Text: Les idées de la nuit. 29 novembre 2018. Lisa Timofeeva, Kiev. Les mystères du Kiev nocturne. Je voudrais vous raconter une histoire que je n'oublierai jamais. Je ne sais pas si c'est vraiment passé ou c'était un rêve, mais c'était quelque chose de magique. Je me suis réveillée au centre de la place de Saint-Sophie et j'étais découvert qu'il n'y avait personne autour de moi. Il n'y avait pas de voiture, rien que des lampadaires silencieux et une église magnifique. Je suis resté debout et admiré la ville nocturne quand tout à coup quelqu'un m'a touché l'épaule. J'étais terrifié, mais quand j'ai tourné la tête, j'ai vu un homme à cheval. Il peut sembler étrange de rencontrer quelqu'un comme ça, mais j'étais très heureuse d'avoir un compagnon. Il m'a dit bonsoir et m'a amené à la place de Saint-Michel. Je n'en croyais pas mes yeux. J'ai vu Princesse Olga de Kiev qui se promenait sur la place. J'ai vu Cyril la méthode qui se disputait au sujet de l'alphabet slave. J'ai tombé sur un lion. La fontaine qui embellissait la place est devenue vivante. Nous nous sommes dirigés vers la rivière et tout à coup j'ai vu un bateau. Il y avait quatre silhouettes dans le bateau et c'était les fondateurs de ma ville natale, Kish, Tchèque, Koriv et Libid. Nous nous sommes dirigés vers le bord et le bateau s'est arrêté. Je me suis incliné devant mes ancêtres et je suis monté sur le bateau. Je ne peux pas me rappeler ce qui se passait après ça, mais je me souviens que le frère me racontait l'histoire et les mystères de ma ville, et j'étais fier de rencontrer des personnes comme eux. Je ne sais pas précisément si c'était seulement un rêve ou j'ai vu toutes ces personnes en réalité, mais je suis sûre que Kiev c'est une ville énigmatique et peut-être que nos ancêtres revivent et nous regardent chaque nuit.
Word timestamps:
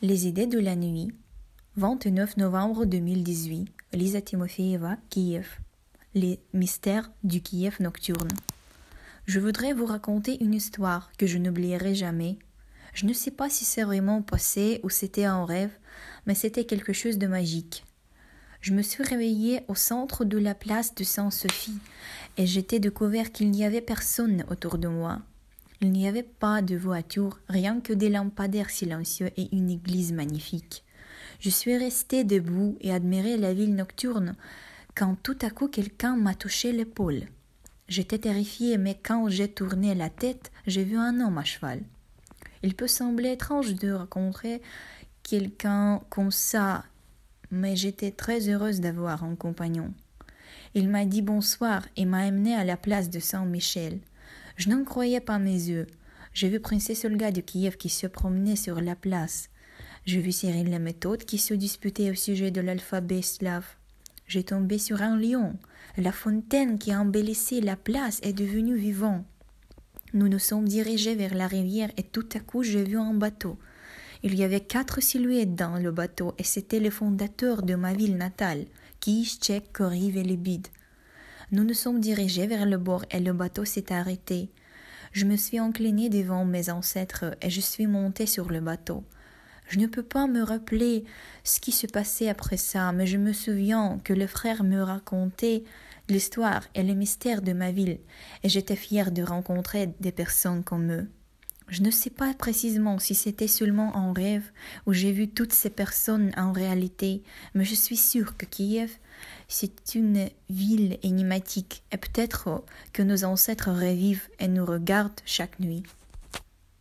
Les 0.00 0.28
idées 0.28 0.46
de 0.46 0.60
la 0.60 0.76
nuit. 0.76 1.10
29 1.74 2.36
novembre 2.36 2.84
2018. 2.84 3.66
Lisa 3.94 4.20
Timofeeva, 4.20 4.96
Kiev. 5.10 5.58
Les 6.14 6.38
mystères 6.52 7.10
du 7.24 7.42
Kiev 7.42 7.78
nocturne. 7.80 8.28
Je 9.26 9.40
voudrais 9.40 9.72
vous 9.72 9.86
raconter 9.86 10.40
une 10.40 10.54
histoire 10.54 11.10
que 11.18 11.26
je 11.26 11.38
n'oublierai 11.38 11.96
jamais. 11.96 12.38
Je 12.94 13.06
ne 13.06 13.12
sais 13.12 13.32
pas 13.32 13.50
si 13.50 13.64
c'est 13.64 13.82
vraiment 13.82 14.22
passé 14.22 14.78
ou 14.84 14.88
c'était 14.88 15.24
un 15.24 15.44
rêve, 15.44 15.76
mais 16.26 16.36
c'était 16.36 16.64
quelque 16.64 16.92
chose 16.92 17.18
de 17.18 17.26
magique. 17.26 17.84
Je 18.60 18.74
me 18.74 18.82
suis 18.82 19.02
réveillée 19.02 19.62
au 19.66 19.74
centre 19.74 20.24
de 20.24 20.38
la 20.38 20.54
place 20.54 20.94
de 20.94 21.02
Saint-Sophie 21.02 21.80
et 22.36 22.46
j'étais 22.46 22.78
découvert 22.78 23.32
qu'il 23.32 23.50
n'y 23.50 23.64
avait 23.64 23.80
personne 23.80 24.44
autour 24.48 24.78
de 24.78 24.86
moi. 24.86 25.22
Il 25.80 25.92
n'y 25.92 26.08
avait 26.08 26.24
pas 26.24 26.60
de 26.60 26.76
voiture, 26.76 27.38
rien 27.48 27.80
que 27.80 27.92
des 27.92 28.08
lampadaires 28.08 28.70
silencieux 28.70 29.30
et 29.36 29.54
une 29.54 29.70
église 29.70 30.12
magnifique. 30.12 30.84
Je 31.38 31.50
suis 31.50 31.76
resté 31.76 32.24
debout 32.24 32.76
et 32.80 32.92
admiré 32.92 33.36
la 33.36 33.54
ville 33.54 33.76
nocturne 33.76 34.34
quand 34.96 35.16
tout 35.22 35.38
à 35.42 35.50
coup 35.50 35.68
quelqu'un 35.68 36.16
m'a 36.16 36.34
touché 36.34 36.72
l'épaule. 36.72 37.22
J'étais 37.86 38.18
terrifié, 38.18 38.76
mais 38.76 38.98
quand 39.00 39.28
j'ai 39.28 39.46
tourné 39.46 39.94
la 39.94 40.10
tête, 40.10 40.50
j'ai 40.66 40.82
vu 40.82 40.96
un 40.96 41.20
homme 41.20 41.38
à 41.38 41.44
cheval. 41.44 41.80
Il 42.64 42.74
peut 42.74 42.88
sembler 42.88 43.30
étrange 43.30 43.74
de 43.76 43.92
rencontrer 43.92 44.60
quelqu'un 45.22 46.02
comme 46.10 46.32
ça, 46.32 46.84
mais 47.52 47.76
j'étais 47.76 48.10
très 48.10 48.48
heureuse 48.48 48.80
d'avoir 48.80 49.22
un 49.22 49.36
compagnon. 49.36 49.94
Il 50.74 50.88
m'a 50.88 51.04
dit 51.04 51.22
bonsoir 51.22 51.86
et 51.96 52.04
m'a 52.04 52.24
amené 52.24 52.54
à 52.54 52.64
la 52.64 52.76
place 52.76 53.10
de 53.10 53.20
Saint-Michel. 53.20 54.00
Je 54.58 54.70
n'en 54.70 54.82
croyais 54.82 55.20
pas 55.20 55.38
mes 55.38 55.52
yeux. 55.52 55.86
J'ai 56.34 56.48
vu 56.48 56.58
Princesse 56.58 57.04
Olga 57.04 57.30
de 57.30 57.40
Kiev 57.40 57.76
qui 57.76 57.88
se 57.88 58.08
promenait 58.08 58.56
sur 58.56 58.80
la 58.80 58.96
place. 58.96 59.50
J'ai 60.04 60.20
vu 60.20 60.32
Cyril 60.32 60.68
la 60.68 60.80
méthode 60.80 61.24
qui 61.24 61.38
se 61.38 61.54
disputait 61.54 62.10
au 62.10 62.14
sujet 62.14 62.50
de 62.50 62.60
l'alphabet 62.60 63.22
slave. 63.22 63.76
J'ai 64.26 64.42
tombé 64.42 64.78
sur 64.78 65.00
un 65.00 65.16
lion. 65.16 65.56
La 65.96 66.10
fontaine 66.10 66.78
qui 66.78 66.92
embellissait 66.92 67.60
la 67.60 67.76
place 67.76 68.18
est 68.24 68.32
devenue 68.32 68.76
vivante. 68.76 69.24
Nous 70.12 70.28
nous 70.28 70.40
sommes 70.40 70.66
dirigés 70.66 71.14
vers 71.14 71.34
la 71.34 71.46
rivière 71.46 71.92
et 71.96 72.02
tout 72.02 72.28
à 72.34 72.40
coup 72.40 72.64
j'ai 72.64 72.82
vu 72.82 72.98
un 72.98 73.14
bateau. 73.14 73.58
Il 74.24 74.34
y 74.34 74.42
avait 74.42 74.60
quatre 74.60 75.00
silhouettes 75.00 75.54
dans 75.54 75.78
le 75.78 75.92
bateau 75.92 76.34
et 76.36 76.42
c'était 76.42 76.80
les 76.80 76.90
fondateurs 76.90 77.62
de 77.62 77.76
ma 77.76 77.94
ville 77.94 78.16
natale, 78.16 78.64
Kish, 78.98 79.38
Tchèque, 79.38 79.72
Koriv 79.72 80.16
et 80.16 80.24
Libid. 80.24 80.66
Nous 81.50 81.64
nous 81.64 81.74
sommes 81.74 82.00
dirigés 82.00 82.46
vers 82.46 82.66
le 82.66 82.76
bord 82.76 83.06
et 83.10 83.20
le 83.20 83.32
bateau 83.32 83.64
s'est 83.64 83.90
arrêté. 83.90 84.50
Je 85.12 85.24
me 85.24 85.36
suis 85.36 85.58
incliné 85.58 86.10
devant 86.10 86.44
mes 86.44 86.68
ancêtres 86.68 87.36
et 87.40 87.48
je 87.48 87.62
suis 87.62 87.86
monté 87.86 88.26
sur 88.26 88.50
le 88.50 88.60
bateau. 88.60 89.02
Je 89.68 89.78
ne 89.78 89.86
peux 89.86 90.02
pas 90.02 90.26
me 90.26 90.42
rappeler 90.42 91.04
ce 91.44 91.58
qui 91.58 91.72
se 91.72 91.86
passait 91.86 92.28
après 92.28 92.58
ça, 92.58 92.92
mais 92.92 93.06
je 93.06 93.16
me 93.16 93.32
souviens 93.32 93.98
que 94.04 94.12
le 94.12 94.26
frère 94.26 94.62
me 94.62 94.82
racontait 94.82 95.64
l'histoire 96.10 96.64
et 96.74 96.82
les 96.82 96.94
mystères 96.94 97.40
de 97.40 97.54
ma 97.54 97.70
ville, 97.70 97.98
et 98.42 98.48
j'étais 98.50 98.76
fier 98.76 99.10
de 99.10 99.22
rencontrer 99.22 99.94
des 100.00 100.12
personnes 100.12 100.64
comme 100.64 100.92
eux. 100.92 101.08
Je 101.68 101.82
ne 101.82 101.90
sais 101.90 102.10
pas 102.10 102.32
précisément 102.32 102.98
si 102.98 103.14
c'était 103.14 103.46
seulement 103.46 103.94
un 103.94 104.12
rêve 104.12 104.50
ou 104.86 104.92
j'ai 104.92 105.12
vu 105.12 105.28
toutes 105.28 105.52
ces 105.52 105.70
personnes 105.70 106.32
en 106.36 106.52
réalité, 106.52 107.22
mais 107.54 107.64
je 107.64 107.74
suis 107.74 107.96
sûre 107.96 108.36
que 108.36 108.46
Kiev 108.46 108.90
c'est 109.48 109.94
une 109.94 110.28
ville 110.48 110.98
énigmatique 111.02 111.82
et 111.90 111.96
peut-être 111.96 112.64
que 112.92 113.02
nos 113.02 113.24
ancêtres 113.24 113.70
revivent 113.70 114.28
et 114.38 114.48
nous 114.48 114.64
regardent 114.64 115.20
chaque 115.24 115.58
nuit. 115.58 115.82